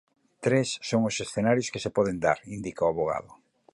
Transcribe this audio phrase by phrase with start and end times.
[0.45, 3.31] Tres son os escenarios que se poden dar, indica o avogado.